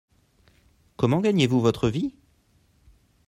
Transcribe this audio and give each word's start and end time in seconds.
Comment 0.95 1.19
gagnez-vous 1.19 1.59
votre 1.61 1.87
vie? 1.87 2.15